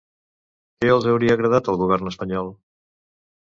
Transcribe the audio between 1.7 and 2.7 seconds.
al Govern espanyol?